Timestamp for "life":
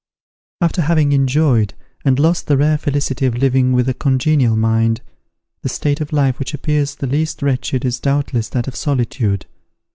6.11-6.39